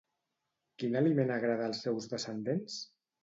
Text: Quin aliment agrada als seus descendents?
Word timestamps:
Quin 0.83 0.97
aliment 1.01 1.33
agrada 1.35 1.67
als 1.71 1.83
seus 1.87 2.09
descendents? 2.15 2.81